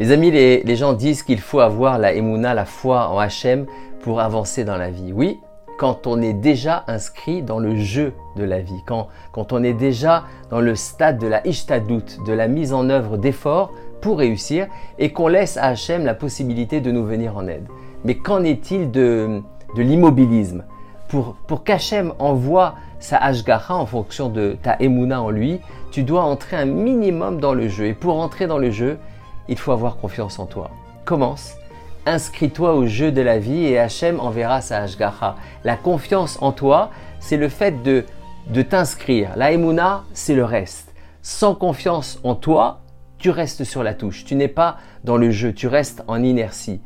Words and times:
Les 0.00 0.12
amis, 0.12 0.30
les, 0.30 0.76
gens 0.76 0.94
disent 0.94 1.22
qu'il 1.22 1.40
faut 1.40 1.60
avoir 1.60 1.98
la 1.98 2.14
emuna, 2.14 2.54
la 2.54 2.64
foi 2.64 3.08
en 3.08 3.18
Hachem 3.18 3.66
pour 4.00 4.20
avancer 4.20 4.64
dans 4.64 4.78
la 4.78 4.90
vie. 4.90 5.12
Oui, 5.12 5.38
quand 5.78 6.06
on 6.06 6.22
est 6.22 6.32
déjà 6.32 6.84
inscrit 6.86 7.42
dans 7.42 7.58
le 7.58 7.76
jeu 7.76 8.14
de 8.36 8.44
la 8.44 8.60
vie, 8.60 8.82
quand, 8.86 9.08
quand 9.32 9.52
on 9.52 9.62
est 9.62 9.74
déjà 9.74 10.24
dans 10.48 10.60
le 10.60 10.74
stade 10.74 11.18
de 11.18 11.26
la 11.26 11.46
ishtadut, 11.46 12.18
de 12.26 12.32
la 12.32 12.48
mise 12.48 12.72
en 12.72 12.88
œuvre 12.88 13.18
d'efforts 13.18 13.72
pour 14.00 14.18
réussir 14.18 14.68
et 14.98 15.12
qu'on 15.12 15.28
laisse 15.28 15.58
à 15.58 15.66
Hachem 15.66 16.06
la 16.06 16.14
possibilité 16.14 16.80
de 16.80 16.90
nous 16.90 17.04
venir 17.04 17.36
en 17.36 17.46
aide. 17.46 17.68
Mais 18.04 18.16
qu'en 18.16 18.42
est-il 18.42 18.90
de, 18.90 19.42
de 19.76 19.82
l'immobilisme 19.82 20.64
Pour, 21.08 21.36
pour 21.46 21.64
qu'Hachem 21.64 22.12
envoie 22.18 22.74
sa 22.98 23.16
Ashgaha 23.16 23.74
en 23.74 23.86
fonction 23.86 24.28
de 24.28 24.56
ta 24.62 24.76
emuna 24.78 25.22
en 25.22 25.30
lui, 25.30 25.60
tu 25.90 26.02
dois 26.02 26.22
entrer 26.22 26.56
un 26.56 26.66
minimum 26.66 27.40
dans 27.40 27.54
le 27.54 27.68
jeu. 27.68 27.86
Et 27.86 27.94
pour 27.94 28.20
entrer 28.20 28.46
dans 28.46 28.58
le 28.58 28.70
jeu, 28.70 28.98
il 29.48 29.58
faut 29.58 29.72
avoir 29.72 29.96
confiance 29.96 30.38
en 30.38 30.46
toi. 30.46 30.70
Commence, 31.04 31.54
inscris-toi 32.06 32.74
au 32.74 32.86
jeu 32.86 33.10
de 33.10 33.22
la 33.22 33.38
vie 33.38 33.64
et 33.64 33.78
Hachem 33.78 34.20
enverra 34.20 34.60
sa 34.60 34.82
Hashgacha. 34.82 35.36
La 35.64 35.76
confiance 35.76 36.38
en 36.40 36.52
toi, 36.52 36.90
c'est 37.18 37.36
le 37.36 37.48
fait 37.48 37.82
de, 37.82 38.04
de 38.48 38.62
t'inscrire. 38.62 39.30
La 39.36 39.52
Emouna, 39.52 40.04
c'est 40.12 40.34
le 40.34 40.44
reste. 40.44 40.94
Sans 41.22 41.54
confiance 41.54 42.20
en 42.22 42.34
toi, 42.34 42.80
tu 43.18 43.30
restes 43.30 43.64
sur 43.64 43.82
la 43.82 43.94
touche. 43.94 44.24
Tu 44.24 44.34
n'es 44.34 44.48
pas 44.48 44.78
dans 45.04 45.16
le 45.16 45.30
jeu, 45.30 45.52
tu 45.52 45.66
restes 45.66 46.02
en 46.08 46.22
inertie. 46.22 46.80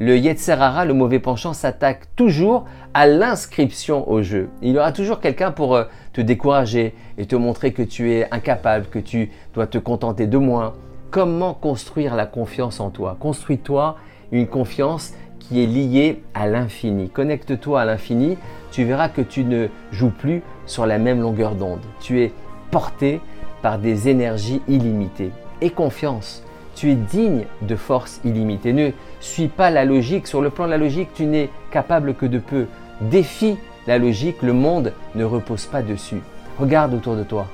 Le 0.00 0.16
Yetzerara, 0.16 0.84
le 0.84 0.94
mauvais 0.94 1.20
penchant, 1.20 1.52
s'attaque 1.52 2.14
toujours 2.16 2.64
à 2.94 3.06
l'inscription 3.06 4.10
au 4.10 4.22
jeu. 4.22 4.48
Il 4.62 4.72
y 4.72 4.78
aura 4.78 4.92
toujours 4.92 5.20
quelqu'un 5.20 5.52
pour 5.52 5.76
euh, 5.76 5.84
te 6.12 6.20
décourager 6.20 6.94
et 7.18 7.26
te 7.26 7.36
montrer 7.36 7.72
que 7.72 7.82
tu 7.82 8.12
es 8.12 8.26
incapable, 8.32 8.86
que 8.86 8.98
tu 8.98 9.30
dois 9.54 9.66
te 9.66 9.78
contenter 9.78 10.26
de 10.26 10.38
moins, 10.38 10.72
Comment 11.10 11.54
construire 11.54 12.14
la 12.14 12.24
confiance 12.24 12.78
en 12.78 12.90
toi? 12.90 13.16
Construis-toi 13.18 13.96
une 14.30 14.46
confiance 14.46 15.12
qui 15.40 15.60
est 15.60 15.66
liée 15.66 16.22
à 16.34 16.46
l'infini. 16.46 17.08
Connecte-toi 17.08 17.80
à 17.80 17.84
l'infini, 17.84 18.38
tu 18.70 18.84
verras 18.84 19.08
que 19.08 19.20
tu 19.20 19.42
ne 19.42 19.66
joues 19.90 20.12
plus 20.12 20.40
sur 20.66 20.86
la 20.86 20.98
même 20.98 21.20
longueur 21.20 21.56
d'onde. 21.56 21.80
Tu 21.98 22.22
es 22.22 22.32
porté 22.70 23.20
par 23.60 23.80
des 23.80 24.08
énergies 24.08 24.62
illimitées. 24.68 25.32
Et 25.60 25.70
confiance, 25.70 26.44
tu 26.80 26.90
es 26.90 26.94
digne 26.94 27.44
de 27.60 27.76
force 27.76 28.22
illimitée. 28.24 28.72
Ne 28.72 28.92
suis 29.20 29.48
pas 29.48 29.68
la 29.68 29.84
logique. 29.84 30.26
Sur 30.26 30.40
le 30.40 30.48
plan 30.48 30.64
de 30.64 30.70
la 30.70 30.78
logique, 30.78 31.10
tu 31.12 31.26
n'es 31.26 31.50
capable 31.70 32.14
que 32.14 32.24
de 32.24 32.38
peu. 32.38 32.64
Défie 33.02 33.58
la 33.86 33.98
logique, 33.98 34.40
le 34.40 34.54
monde 34.54 34.94
ne 35.14 35.24
repose 35.24 35.66
pas 35.66 35.82
dessus. 35.82 36.22
Regarde 36.58 36.94
autour 36.94 37.16
de 37.16 37.22
toi. 37.22 37.48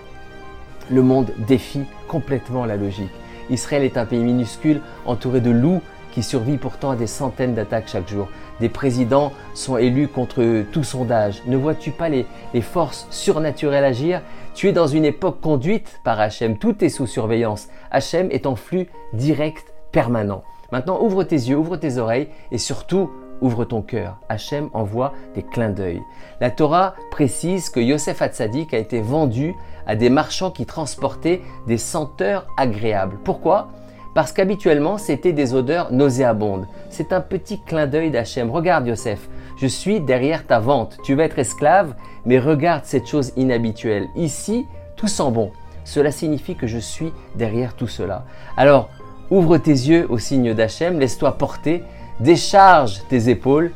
Le 0.92 1.02
monde 1.02 1.32
défie 1.48 1.86
complètement 2.06 2.66
la 2.66 2.76
logique. 2.76 3.10
Israël 3.50 3.82
est 3.82 3.96
un 3.96 4.06
pays 4.06 4.22
minuscule 4.22 4.80
entouré 5.06 5.40
de 5.40 5.50
loups 5.50 5.82
qui 6.16 6.22
survit 6.22 6.56
pourtant 6.56 6.92
à 6.92 6.96
des 6.96 7.06
centaines 7.06 7.52
d'attaques 7.52 7.88
chaque 7.88 8.08
jour. 8.08 8.28
Des 8.58 8.70
présidents 8.70 9.32
sont 9.52 9.76
élus 9.76 10.08
contre 10.08 10.64
tout 10.72 10.82
sondage. 10.82 11.42
Ne 11.44 11.58
vois-tu 11.58 11.90
pas 11.90 12.08
les, 12.08 12.24
forces 12.62 13.06
surnaturelles 13.10 13.84
agir? 13.84 14.22
Tu 14.54 14.66
es 14.66 14.72
dans 14.72 14.86
une 14.86 15.04
époque 15.04 15.42
conduite 15.42 16.00
par 16.04 16.18
Hachem. 16.18 16.56
Tout 16.56 16.82
est 16.82 16.88
sous 16.88 17.06
surveillance. 17.06 17.68
Hachem 17.90 18.30
est 18.30 18.46
en 18.46 18.56
flux 18.56 18.88
direct 19.12 19.74
permanent. 19.92 20.42
Maintenant, 20.72 21.02
ouvre 21.02 21.22
tes 21.22 21.36
yeux, 21.36 21.58
ouvre 21.58 21.76
tes 21.76 21.98
oreilles 21.98 22.28
et 22.50 22.56
surtout, 22.56 23.10
ouvre 23.42 23.66
ton 23.66 23.82
cœur. 23.82 24.16
Hachem 24.30 24.70
envoie 24.72 25.12
des 25.34 25.42
clins 25.42 25.68
d'œil. 25.68 26.00
La 26.40 26.50
Torah 26.50 26.94
précise 27.10 27.68
que 27.68 27.78
Yosef 27.78 28.22
Hatzadik 28.22 28.72
a 28.72 28.78
été 28.78 29.02
vendu 29.02 29.54
à 29.86 29.96
des 29.96 30.08
marchands 30.08 30.50
qui 30.50 30.64
transportaient 30.64 31.42
des 31.66 31.76
senteurs 31.76 32.46
agréables. 32.56 33.18
Pourquoi? 33.22 33.68
Parce 34.16 34.32
qu'habituellement, 34.32 34.96
c'était 34.96 35.34
des 35.34 35.52
odeurs 35.52 35.92
nauséabondes. 35.92 36.66
C'est 36.88 37.12
un 37.12 37.20
petit 37.20 37.60
clin 37.60 37.86
d'œil 37.86 38.10
d'Hachem. 38.10 38.50
Regarde 38.50 38.86
Yosef, 38.86 39.28
je 39.60 39.66
suis 39.66 40.00
derrière 40.00 40.46
ta 40.46 40.58
vente. 40.58 40.96
Tu 41.04 41.14
vas 41.14 41.24
être 41.24 41.38
esclave, 41.38 41.94
mais 42.24 42.38
regarde 42.38 42.86
cette 42.86 43.06
chose 43.06 43.34
inhabituelle. 43.36 44.06
Ici, 44.16 44.64
tout 44.96 45.06
sent 45.06 45.30
bon. 45.32 45.52
Cela 45.84 46.10
signifie 46.10 46.54
que 46.54 46.66
je 46.66 46.78
suis 46.78 47.12
derrière 47.34 47.76
tout 47.76 47.88
cela. 47.88 48.24
Alors, 48.56 48.88
ouvre 49.28 49.58
tes 49.58 49.70
yeux 49.70 50.06
au 50.08 50.16
signe 50.16 50.54
d'Hachem, 50.54 50.98
laisse-toi 50.98 51.36
porter, 51.36 51.82
décharge 52.18 53.02
tes 53.10 53.28
épaules 53.28 53.70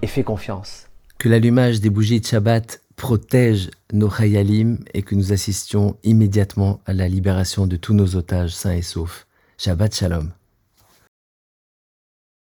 et 0.00 0.06
fais 0.06 0.22
confiance. 0.22 0.86
Que 1.18 1.28
l'allumage 1.28 1.82
des 1.82 1.90
bougies 1.90 2.20
de 2.22 2.26
Shabbat 2.26 2.80
protège 2.96 3.68
nos 3.92 4.08
Chayalim 4.08 4.78
et 4.94 5.02
que 5.02 5.14
nous 5.14 5.34
assistions 5.34 5.98
immédiatement 6.04 6.80
à 6.86 6.94
la 6.94 7.06
libération 7.06 7.66
de 7.66 7.76
tous 7.76 7.92
nos 7.92 8.16
otages 8.16 8.54
sains 8.54 8.72
et 8.72 8.80
saufs. 8.80 9.26
Shabbat 9.56 9.94
Shalom. 9.94 10.43